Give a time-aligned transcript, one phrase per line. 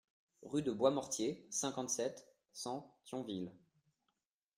[0.41, 3.51] Rue de Boismortier, cinquante-sept, cent Thionville